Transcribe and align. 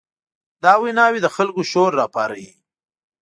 دا 0.63 0.73
ویناوې 0.83 1.19
د 1.23 1.27
خلکو 1.35 1.61
شور 1.71 1.91
راپاروي. 1.99 2.51